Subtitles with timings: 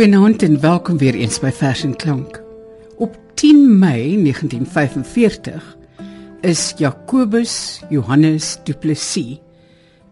[0.00, 2.38] Goeienaand en welkom weer eens by Vers en Klank.
[2.96, 5.76] Op 10 Mei 1945
[6.40, 9.42] is Jacobus Johannes Du Plessis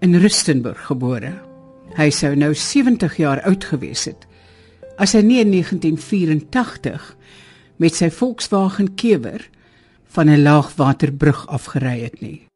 [0.05, 1.33] in Rustenburg gebore.
[1.97, 4.29] Hy sou nou 70 jaar oud gewees het
[5.01, 7.09] as hy nie in 1984
[7.81, 9.49] met sy Volkswagen Kewer
[10.13, 12.48] van 'n laagwaterbrug afgery het nie.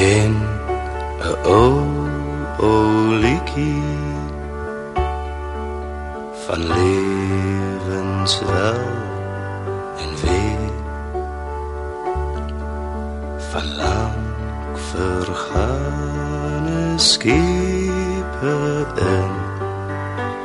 [0.00, 1.76] Ken 'n ou
[2.68, 2.84] ou
[3.24, 3.84] liedjie
[6.44, 8.32] van lewenswel
[10.02, 10.72] en weer
[13.50, 18.56] van lank vergane skepe
[19.16, 19.30] in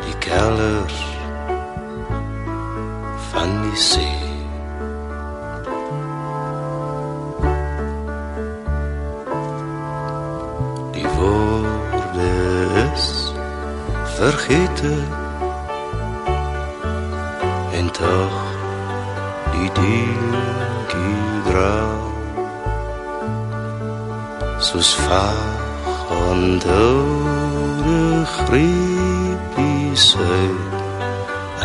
[0.03, 0.99] die kelders
[3.31, 4.24] van die see
[14.45, 14.93] vergete
[17.73, 18.33] en tog
[19.51, 21.77] die dingie dra
[24.67, 25.97] soos vaag
[26.29, 28.01] ondode
[28.35, 30.77] griepies uit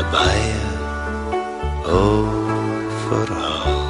[0.00, 0.64] a baie
[2.00, 3.84] overhaal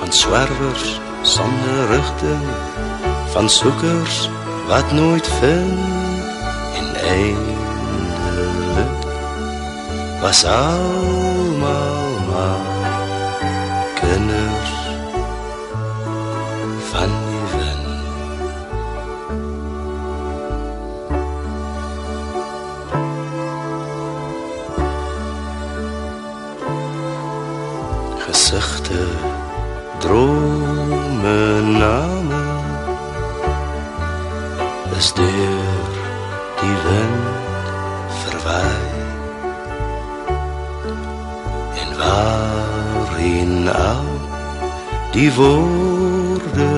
[0.00, 0.88] van swervers
[1.36, 2.48] sonder rigting
[3.36, 4.28] van soekers
[4.68, 5.97] wat nooit vind
[6.98, 8.96] en eindelik
[10.20, 12.60] was almal maar
[13.94, 14.72] kinders
[16.90, 17.86] van die wind
[28.26, 29.06] gesigte
[29.98, 32.42] drome name
[34.96, 35.57] is deur
[41.98, 44.06] waarin al
[45.12, 46.72] die woorde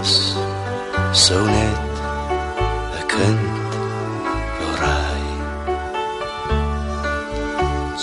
[0.00, 0.14] is
[1.24, 1.92] so net
[3.00, 3.70] 'n kind
[4.56, 5.24] voorai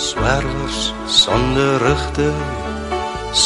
[0.06, 0.80] swervers
[1.22, 2.42] sonder rigting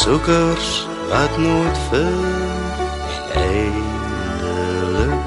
[0.00, 0.68] soekers
[1.10, 2.74] wat nooit vind
[3.14, 5.20] en eindelik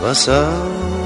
[0.00, 1.03] was almal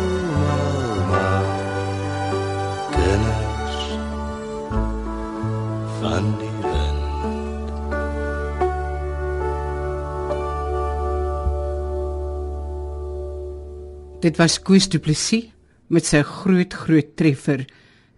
[14.19, 15.53] Dit was Koos Du Plessis
[15.95, 17.61] met sy groot groot treffer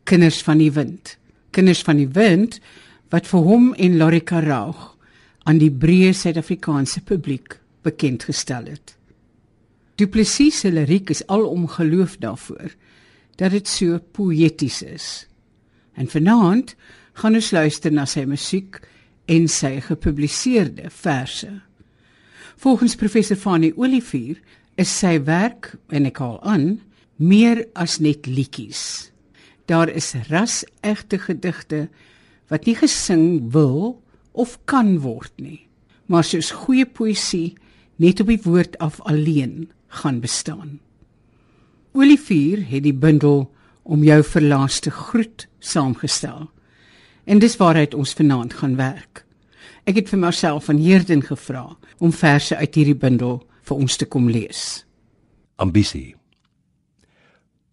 [0.08, 1.18] Kinders van die Wind.
[1.52, 2.56] Kinders van die Wind
[3.12, 4.94] wat vir hom en Lorika Raag
[5.44, 8.94] aan die breë Suid-Afrikaanse publiek bekend gestel het.
[10.00, 12.72] Du Plessis se liriek is alom geloof daarvoor
[13.36, 15.08] dat dit so poëties is.
[16.00, 16.72] En vanaand
[17.20, 18.80] gaan ons luister na sy musiek
[19.28, 21.50] en sy gepubliseerde verse.
[22.56, 24.40] Volgens professor Fanie Olivier
[24.80, 26.78] is sy werk, en ek haal aan,
[27.20, 29.10] meer as net liedjies.
[29.68, 31.80] Daar is ras-egte gedigte
[32.50, 34.00] wat nie gesing wil
[34.32, 35.66] of kan word nie,
[36.08, 37.58] maar soos goeie poësie
[38.00, 39.68] net op die woord af alleen
[40.00, 40.78] gaan bestaan.
[41.92, 43.50] Olivier het die bundel
[43.82, 46.48] om jou verlaaste groet saamgestel.
[47.26, 49.24] En dis waaruit ons vanaand gaan werk.
[49.84, 51.66] Ek het vir Marcel van Heerden gevra
[51.98, 54.84] om verse uit hierdie bundel vir ons te kom lees.
[55.60, 56.16] ambisie.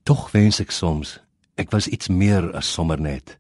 [0.04, 1.18] Tog wens ek soms
[1.58, 3.38] ek was iets meer as sommer net.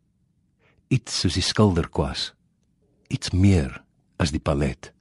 [0.90, 2.32] Iets soos die skilderkwas.
[3.14, 3.84] Iets meer
[4.18, 4.92] as die palet.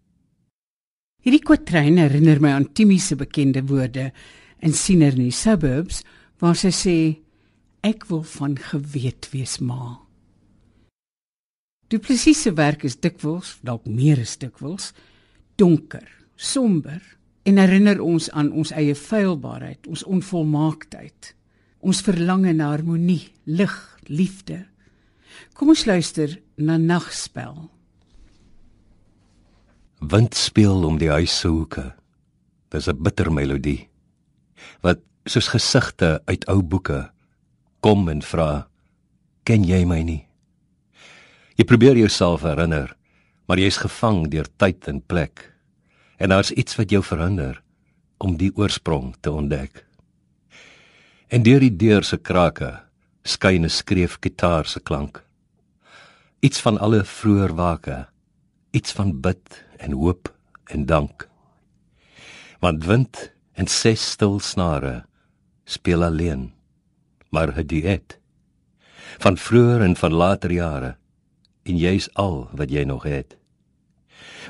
[1.25, 4.10] Hierdie kwatryn herinner my aan Timmy se bekende woorde
[4.62, 6.02] in Siener in die suburbs
[6.43, 6.98] waar sy sê
[7.87, 9.96] ek wil van geweet wees ma.
[11.88, 14.90] Du Plessis se werk is dikwels, dalk meer as dikwels,
[15.56, 16.06] donker,
[16.37, 17.00] somber
[17.46, 21.32] en herinner ons aan ons eie feilbaarheid, ons onvolmaaktheid,
[21.87, 23.75] ons verlange na harmonie, lig,
[24.10, 24.64] liefde.
[25.54, 27.69] Kom ons luister na Nagspel.
[30.02, 31.94] Wind speel om die huis se hoeke.
[32.70, 33.88] Dis 'n bitter melodie
[34.82, 37.10] wat soos gesigte uit ou boeke
[37.81, 38.69] kom en vra:
[39.44, 40.26] "Ken jy my nie?"
[41.56, 42.96] Jy probeer jouself herinner,
[43.46, 45.56] maar jy's gevang deur tyd en plek.
[46.17, 47.63] En daar's iets wat jou verhinder
[48.17, 49.85] om die oorsprong te ontdek.
[51.29, 52.73] En deur die deur se krake
[53.23, 55.25] skyn 'n skreef gitaar se klank.
[56.41, 58.09] Iets van alle vroeër wake,
[58.71, 60.35] iets van bid en hoop
[60.65, 61.29] en dank.
[62.61, 65.05] Want wind en ses stil snare
[65.65, 66.53] speel alleen,
[67.31, 68.21] maar 'n duet
[69.19, 70.97] van vroeër en van later jare
[71.63, 73.37] en jy's al wat jy nog het.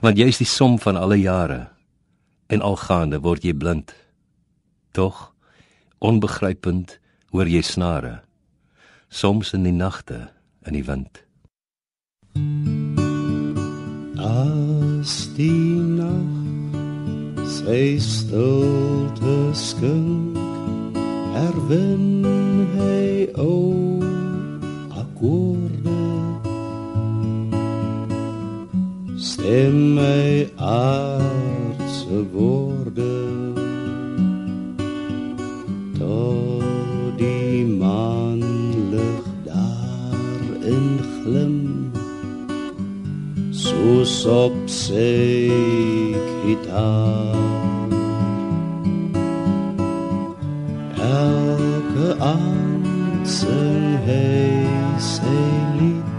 [0.04, 1.68] Want jy's die som van alle jare
[2.52, 3.94] en algaande word jy blind.
[4.92, 5.32] Tog
[5.98, 6.98] onbegrypend
[7.32, 8.20] hoor jy snare
[9.08, 10.28] soms in die nagte
[10.66, 11.22] in die wind.
[14.16, 20.36] As die nag sy stilte skink
[21.36, 22.26] erwin
[22.74, 23.52] hy o
[25.02, 25.75] akkoorde
[29.46, 33.12] stem my aardse woorde
[35.98, 38.42] tot die maan
[38.94, 41.54] lig daar in glim.
[43.62, 45.14] Soos op sy
[46.42, 47.38] gitaar
[51.12, 54.26] elke aand sing hy
[55.12, 55.38] sy
[55.78, 56.12] lied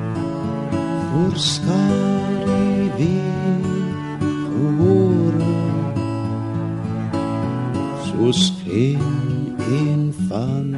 [1.11, 1.86] voor skare
[8.77, 8.99] soos geen
[9.71, 10.75] een van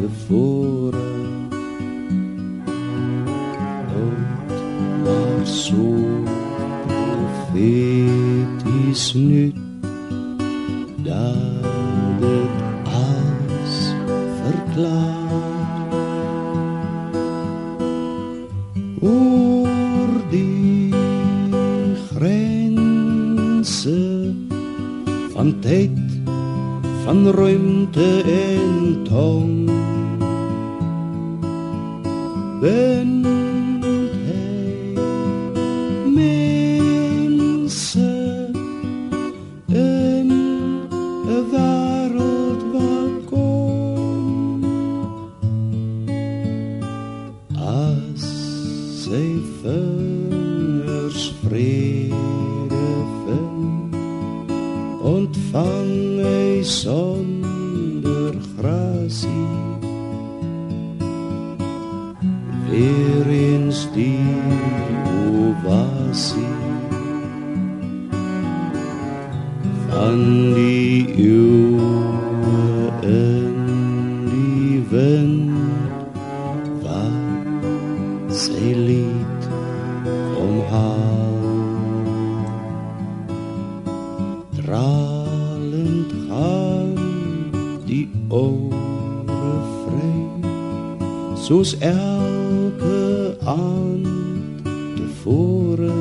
[0.00, 1.08] tevore
[3.94, 4.50] Oud,
[5.04, 5.96] maar so
[7.56, 9.52] profeties nu
[11.02, 11.62] dat
[12.20, 12.50] dit
[12.84, 13.94] alles
[14.42, 15.88] verklaar
[19.00, 20.94] oor die
[22.08, 23.98] grense
[25.32, 25.99] van tyd
[27.10, 29.49] van ruimte en tong
[55.30, 59.58] ontvang hy sonder grasie.
[62.70, 64.26] Weer eens die
[65.38, 66.58] ovasie
[69.90, 70.18] van
[70.54, 71.69] die eeuwe
[91.70, 94.64] soos elke aand
[94.96, 95.98] tevore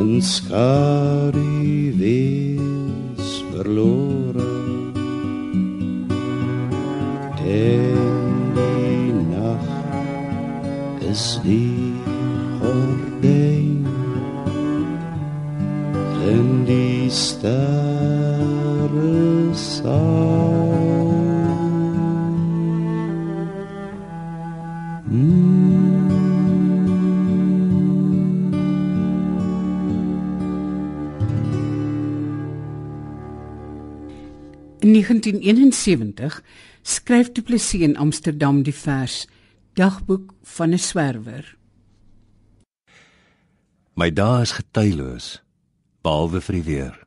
[0.00, 4.52] en skadu wees verlore
[7.46, 9.66] en die nag
[11.10, 11.92] is die
[12.60, 13.86] gordijn
[16.34, 17.85] en die sterre
[35.08, 36.42] 1971
[36.82, 39.26] skryf Du Plessis in Amsterdam die vers
[39.74, 41.56] Dagboek van 'n swerwer.
[43.94, 45.42] My dae is getyloos
[46.02, 47.06] behalwe vir die weer.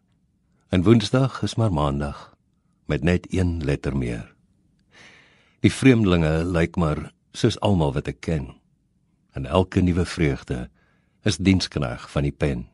[0.70, 2.36] En Woensdag is maar Maandag
[2.86, 4.34] met net een letter meer.
[5.60, 8.56] Die vreemdelinge lyk maar soos almal wat ek ken.
[9.32, 10.70] En elke nuwe vreugde
[11.24, 12.68] is dienskneg van die pen.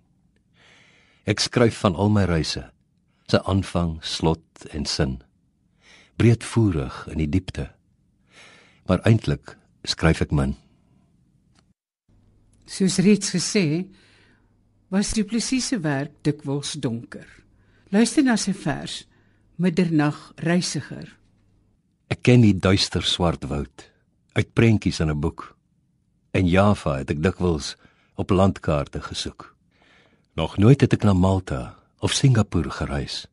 [1.25, 2.70] Ek skryf van al my reise,
[3.27, 5.22] se aanvang, slot en sin.
[6.15, 7.70] Breedvoerig in die diepte.
[8.86, 10.55] Maar eintlik skryf ek min.
[12.65, 13.86] Soos reeds gesê,
[14.89, 17.27] was Du Plessis se werk dikwels donker.
[17.94, 19.03] Luister na sy vers
[19.62, 21.08] Middernag reisiger.
[22.12, 23.89] Ek ken die duister swart woud
[24.36, 25.55] uit prentjies in 'n boek.
[26.34, 27.75] In Java het ek dikwels
[28.15, 29.55] op landkaarte gesoek.
[30.36, 33.26] Nog nooit het ek na Malta of Singapore gereis,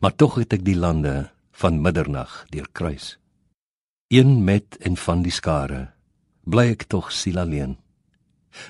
[0.00, 3.16] maar tog het ek die lande van middernag deurkruis.
[4.14, 5.88] Een met en van die skare
[6.46, 7.74] bly ek tog siel alleen.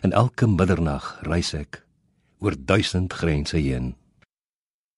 [0.00, 1.83] En elke middernag reis ek
[2.40, 3.93] oor duisend grense heen.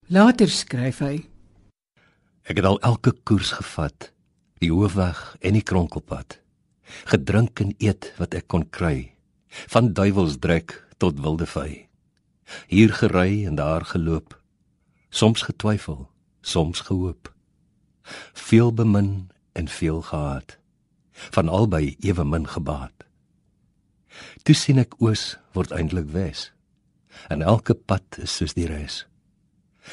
[0.07, 1.27] Later skryf hy:
[2.47, 4.13] Ek het al elke koers gevat,
[4.63, 6.39] die hoofweg en die kronkelpad.
[7.11, 9.19] Gedrink en eet wat ek kon kry
[9.49, 11.88] Van duiwelsdrek tot wilde vy.
[12.67, 14.37] Hier gery en daar geloop.
[15.09, 17.33] Soms getwyfel, soms gehoop.
[18.33, 20.59] Veel bemin en veel gehaat.
[21.13, 23.05] Van albei ewe min gebaat.
[24.43, 26.51] Toe sien ek oos word eintlik wes.
[27.29, 29.05] En elke pad is soos die res.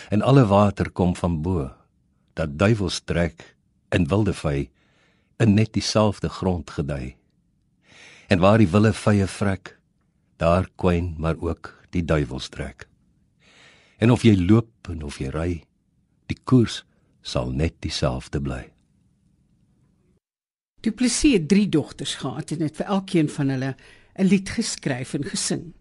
[0.10, 1.72] En alle water kom van bo.
[2.34, 3.56] Dat duiwels trek
[3.90, 4.70] en wilde vy
[5.40, 7.16] in net dieselfde grond gedei.
[8.28, 9.76] En waar die wille vye vrek,
[10.38, 12.88] daar kwyn maar ook die duiwels trek.
[13.98, 15.52] En of jy loop en of jy ry,
[16.30, 16.84] die koers
[17.26, 18.64] sal net dieselfde bly.
[20.86, 23.76] Du Plessis het 3 dogters gehad en het vir elkeen van hulle
[24.20, 25.74] 'n lied geskryf en gesing,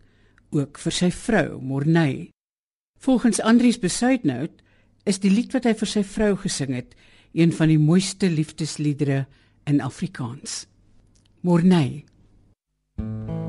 [0.50, 2.30] ook vir sy vrou Morney.
[2.98, 4.62] Volgens Andries Besuidnout
[5.04, 6.94] is die lied wat hy vir sy vrou gesing het,
[7.32, 9.26] een van die mooiste liefdesliedere
[9.66, 10.66] in Afrikaans.
[11.40, 12.04] Morney.
[12.96, 13.43] Morney,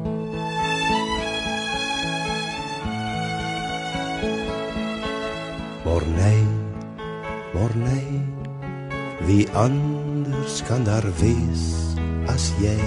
[9.25, 11.95] wie anders kan daar wees
[12.29, 12.77] as jy?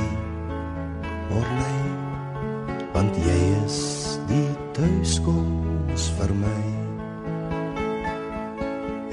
[1.28, 1.80] Morney,
[2.94, 3.78] want jy is
[4.30, 6.62] die tuiskoms vir my.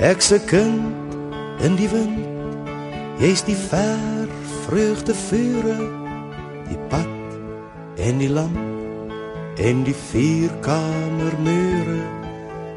[0.06, 1.16] Ek se kind
[1.66, 2.22] in die wind,
[3.24, 4.30] jy's die ver
[4.66, 5.78] vreugde vure,
[6.70, 8.62] die pad en die lamp
[9.58, 12.02] en die vierkamer mure.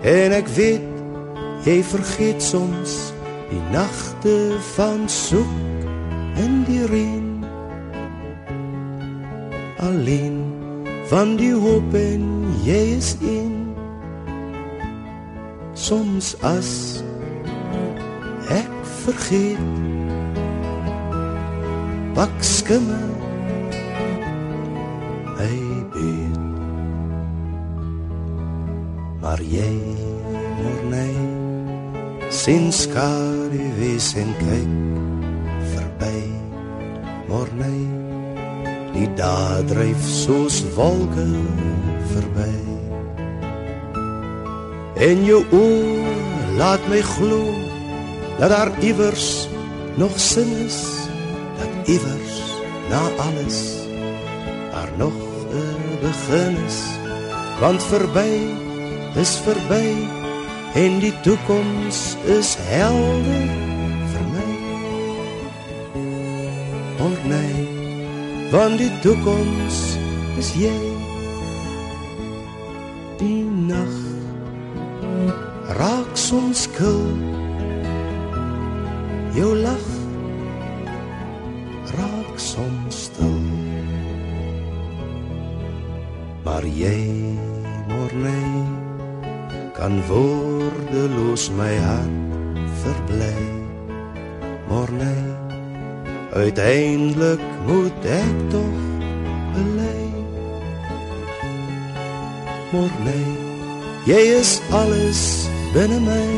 [0.06, 3.10] En ek weet jy vergeet soms
[3.50, 5.86] die nagte van soek
[6.44, 7.44] in die reën.
[9.78, 10.42] Alleen
[11.08, 12.26] van die hoop en
[12.64, 13.54] jy is in.
[15.72, 17.02] Soms as
[18.52, 18.72] ek
[19.04, 19.96] vergeet
[22.18, 22.98] pak skimme
[25.38, 25.58] hy
[25.94, 26.40] weet
[29.22, 29.70] maar jy
[30.58, 31.37] morney
[32.28, 34.72] sien skare wees en kyk
[35.72, 36.18] verby
[37.28, 37.86] morney
[38.92, 41.24] die dae dryf soos wolke
[42.12, 42.52] verby.
[45.08, 46.12] En jou oë
[46.60, 47.40] laat my glo
[48.36, 49.48] dat daar iewers
[49.96, 50.82] nog sin is
[51.56, 52.36] dat iewers
[52.92, 53.58] na alles
[54.72, 55.16] daar nog
[55.48, 56.80] 'n begin is.
[57.60, 58.32] Want verby
[59.16, 60.17] is verby
[60.74, 63.48] en die toekoms is helder
[64.12, 64.50] vir my.
[66.98, 67.68] Maar nee
[68.50, 69.78] want die toekoms
[70.40, 70.76] is jy.
[73.18, 73.94] Die nag
[75.78, 77.02] raak soms kil
[79.36, 79.86] jou lag
[81.98, 83.40] raak soms stil.
[86.44, 86.98] Maar jy
[87.90, 88.64] morney
[89.76, 90.00] kan
[90.88, 92.10] woordeloos my hart
[92.82, 93.36] verbly.
[94.68, 95.22] Morney
[96.32, 98.78] uiteindelik moet ek tog
[99.54, 100.02] bely.
[102.72, 103.26] Morney
[104.06, 106.28] jy is alles binne my.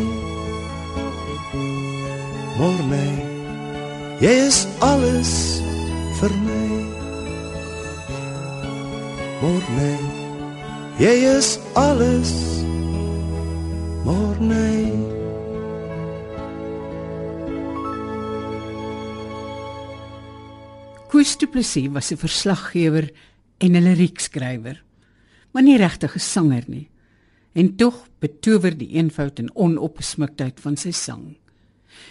[2.58, 3.14] Morney
[4.20, 5.62] jy is alles
[6.20, 6.68] vir my.
[9.42, 9.98] Morney
[10.98, 12.49] jy is alles
[14.04, 14.92] morney
[21.10, 23.10] Koos Du Plessis was 'n verslaggewer
[23.58, 24.82] en 'n liriekskrywer,
[25.52, 26.88] maar nie regtig 'n sanger nie.
[27.52, 31.36] En tog betower die eenvoud en onopgesmuktheid van sy sang.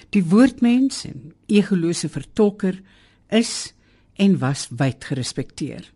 [0.10, 2.82] Die woordmens en egolose vertolker
[3.30, 3.74] is
[4.14, 5.92] en was wyd gerespekteer.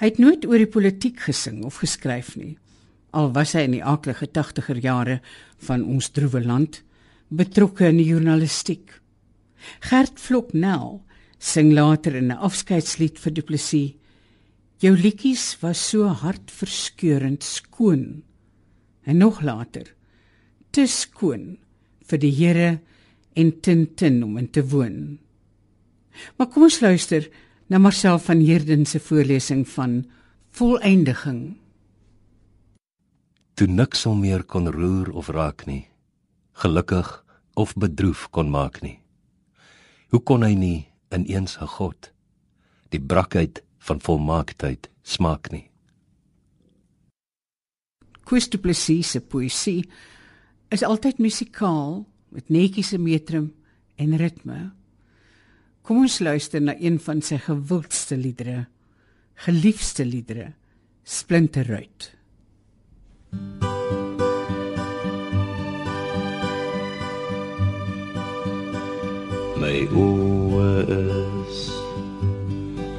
[0.00, 2.56] Hy het nooit oor die politiek gesing of geskryf nie,
[3.12, 5.20] al was hy in die aaklige 80er jare
[5.66, 6.82] van ons droewe land
[7.30, 8.96] betrokke in die journalistiek.
[9.86, 11.00] Gert Vloknel
[11.38, 13.94] sing later in 'n afskeidslied vir Du Plessis.
[14.78, 18.22] Jou liedjies was so hartverskeurend skoon.
[19.04, 19.84] En nog later,
[20.70, 21.58] te skoon
[22.04, 22.80] vir die Here
[23.34, 25.18] en tintin om in te woon.
[26.36, 27.28] Maar kom ons luister
[27.68, 30.04] na Marcel van Heerden se voorlesing van
[30.50, 31.59] Volëindiging.
[33.60, 35.82] Toe niks hom meer kon roer of raak nie,
[36.62, 37.08] gelukkig
[37.60, 39.02] of bedroef kon maak nie.
[40.08, 42.08] Hoe kon hy nie ineens 'n God
[42.88, 45.68] die brakheid van volmaaktheid smaak nie.
[48.24, 49.84] Koos Du Plessis se poësie
[50.70, 53.52] is altyd musikaal met netjiese metrum
[53.96, 54.72] en ritme.
[55.82, 58.68] Kom ons luister na een van sy gewildste liedere,
[59.34, 60.54] geliefde liedere,
[61.04, 62.19] Splinterruit.
[69.60, 71.60] My oë is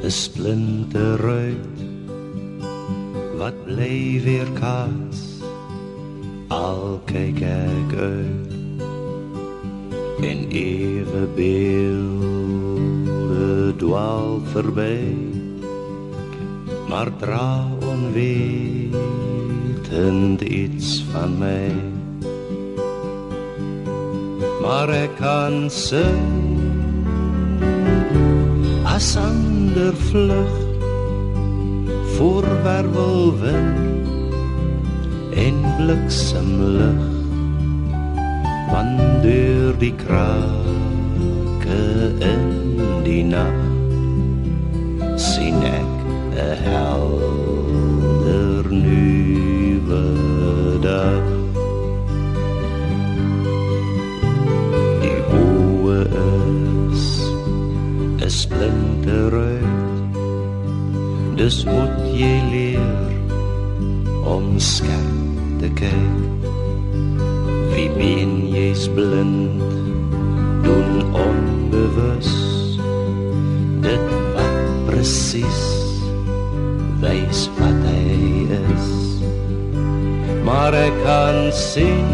[0.03, 1.77] 'n splinterruit
[3.39, 5.19] wat bly weer kaas.
[6.47, 8.51] Al kyk ek uit
[10.21, 12.61] en ewe beelde
[13.77, 15.01] dwaal verby
[16.89, 17.67] maar dra
[19.91, 21.71] onwetend iets van my.
[24.61, 26.59] Maar ek kan sing
[28.85, 30.51] as ander vlug
[32.15, 33.79] voor wervelwind
[35.35, 37.09] en bliksemlig
[38.71, 41.81] want deur die krake
[42.19, 42.45] in
[43.03, 43.59] die nag
[45.15, 45.91] sien ek
[46.35, 47.60] 'n helder
[50.85, 51.25] dag
[55.03, 55.99] die oë
[56.91, 57.07] is
[58.21, 59.81] 'n splinteruit
[61.41, 63.09] dus moet jy leer
[64.29, 66.19] om skerp te kyk.
[67.73, 69.90] Wie ben jy's blind
[81.53, 82.07] sien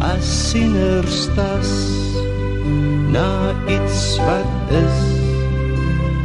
[0.00, 1.70] as sinnerstas
[3.14, 4.98] na iets wat is.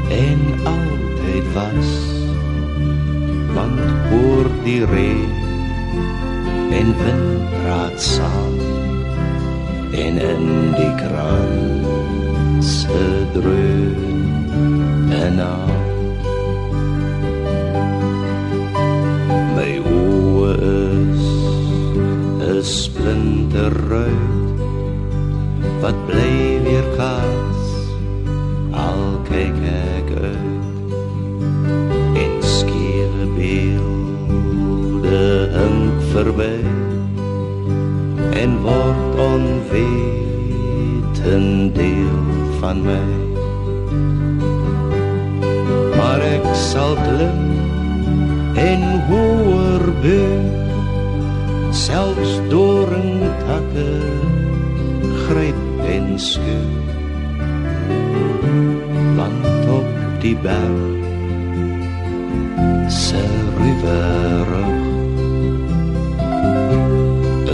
[0.10, 1.89] En altyd was
[3.54, 3.80] want
[4.13, 5.32] oor die reën
[6.71, 8.56] en wind praat saam
[9.91, 10.45] en in
[10.78, 15.78] die krans se dreun en aan
[23.49, 24.59] splinterruit
[25.81, 27.62] wat bly weer kaas?
[28.71, 30.93] Al kyk ek uit.
[32.23, 35.21] En skewe beelde
[35.55, 36.57] hink verby
[38.38, 40.45] en word onwetend
[41.75, 42.21] deel
[42.59, 43.07] van my
[45.97, 47.41] maar ek sal klim
[48.69, 50.59] en hoor beu
[51.89, 53.91] selfs doringtakke
[55.25, 56.67] gryp en skeu
[59.17, 59.88] want op
[60.21, 60.84] die berg
[62.93, 63.23] se
[63.58, 64.52] rivier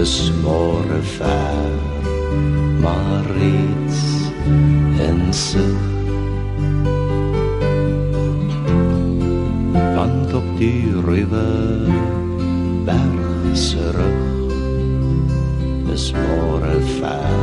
[0.01, 1.79] is môre ver
[2.83, 4.01] maar reeds
[5.07, 5.79] in sig
[9.95, 12.03] want op die rivier
[12.91, 14.23] berg se rug
[15.93, 17.37] is môre ver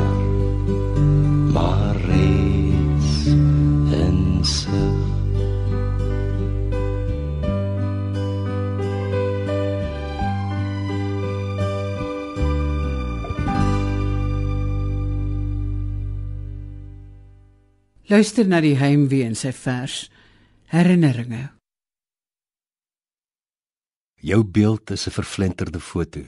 [1.54, 3.26] maar reeds
[4.02, 5.12] in sig
[18.12, 20.10] Luister na die heimwee in sy vers
[20.68, 21.61] Herinneringe.
[24.22, 26.20] Jou beeld is 'n vervlenterde foto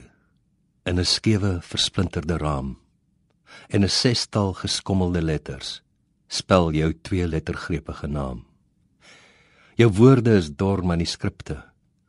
[0.83, 2.77] in 'n skewe, versplinterde raam.
[3.67, 5.81] En 'n sestal geskommelde letters
[6.27, 8.45] spel jou twee lettergrepige naam.
[9.75, 11.63] Jou woorde is dor manuskripte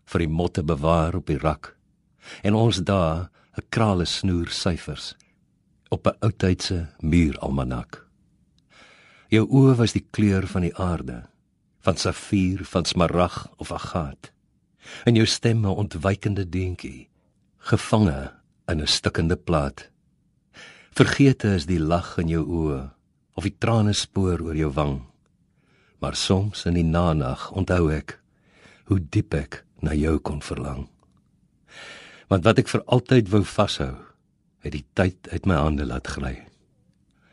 [0.04, 1.76] vir die motte bewaar op die rak.
[2.42, 5.14] En ons dae 'n krale snoer syfers
[5.88, 8.06] op 'n oudtydse muuralmanak.
[9.28, 11.28] Jou oë was die kleur van die aarde,
[11.80, 14.32] van safier, van smarag of agaat.
[15.04, 17.08] En jou stem 'n ontwykende deentjie,
[17.58, 18.32] gevange
[18.66, 19.90] in 'n stikkende plaat.
[20.90, 22.90] Vergete is die lag in jou oë
[23.34, 25.02] of die trane spoor oor jou wang.
[25.98, 28.20] Maar soms in die nanag onthou ek
[28.84, 30.88] hoe diep ek na jou kon verlang.
[32.28, 33.94] Want wat ek vir altyd wou vashou,
[34.64, 36.46] het die tyd uit my hande laat gly.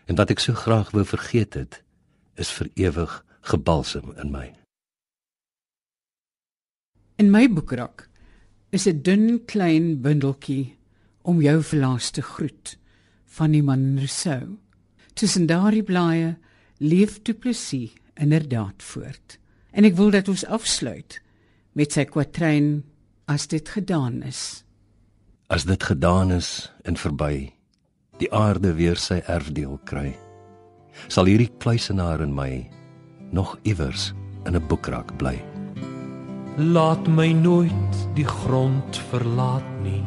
[0.06, 1.82] En wat ek so graag wou vergeet het,
[2.36, 4.63] is vir ewig gebalsem in my.
[7.24, 8.10] In my boekrak
[8.76, 10.76] is 'n dun klein bundeltjie
[11.22, 12.76] om jou verlaas te groet
[13.38, 14.58] van die man Rousseau.
[15.14, 16.36] Tussen daardie blaaie
[16.80, 19.40] leef Du Plessis inderdaad voort.
[19.72, 21.22] En ek wil dat ons afsluit
[21.72, 22.84] met sy kwatryn
[23.26, 24.66] as dit gedaan is.
[25.48, 27.54] As dit gedaan is en verby,
[28.20, 30.12] die aarde weer sy erfdeel kry,
[31.08, 32.70] sal hierdie kluisenaar in my
[33.32, 34.12] nog iewers
[34.46, 35.53] in 'n boekrak bly.
[36.58, 40.04] Laat my nooit die grond verlaat nie.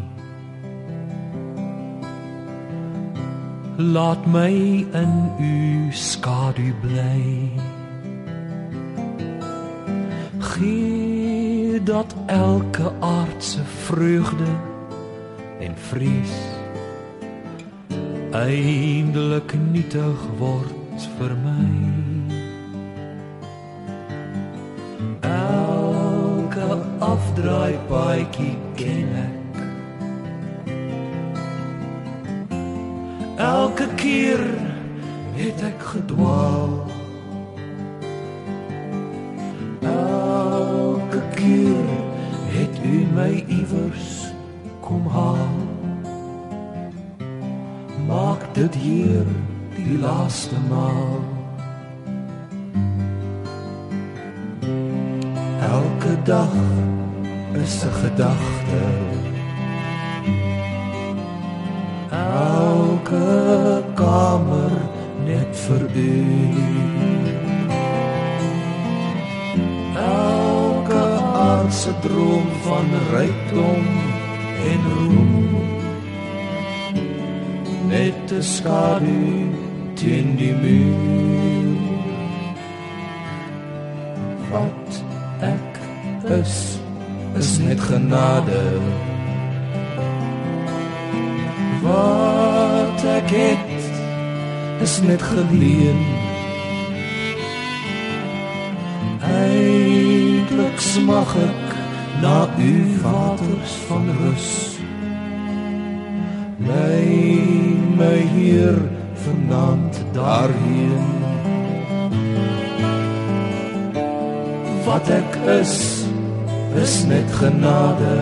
[3.76, 4.52] Laat my
[4.92, 7.50] in u skadu bly.
[10.38, 14.52] Gee dat elke aardse vreugde
[15.60, 16.36] en vrees
[18.36, 22.05] eindelik nietig word vir my.
[27.36, 29.56] Afdraai paadjie ken ek.
[33.36, 34.40] Elke keer
[35.36, 36.72] het ek gedwaal.
[39.84, 41.92] Elke keer
[42.56, 44.32] het u my iewers
[44.80, 45.60] kom haal
[48.06, 49.28] maak dit hier
[49.76, 51.20] die laaste maal
[55.68, 56.75] elke dag
[57.66, 58.82] 'n gedagte
[62.10, 64.74] elke kamer
[65.26, 66.14] net vir u.
[69.96, 71.04] Elke
[71.48, 73.84] aardse droom van rykdom
[74.70, 75.34] en roem.
[77.88, 79.22] Net 'n skadu
[79.94, 81.76] teen die muur.
[84.50, 84.90] Wat
[85.40, 85.72] ek
[86.40, 86.75] is
[87.38, 88.62] is net genade.
[91.82, 96.00] Wat ek het is net geleen.
[99.20, 101.76] Eintlik smag ek
[102.22, 102.72] na u
[103.02, 104.48] waters van rus.
[106.56, 108.80] Lei my hier
[109.26, 111.04] vanaand daarheen.
[114.86, 116.05] Wat ek is
[116.82, 118.16] is net genade.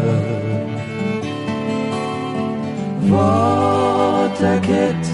[3.08, 5.10] Wat ek het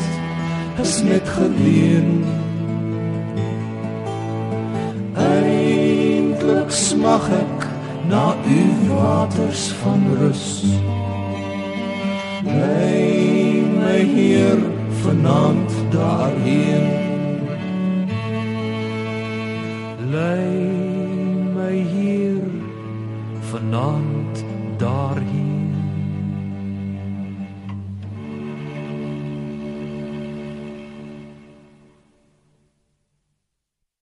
[0.81, 2.25] is net geleen
[5.17, 7.69] eintlik smag ek
[8.09, 10.47] na u waters van rus.
[12.45, 14.59] My my hier
[15.03, 17.10] vanaand daarheen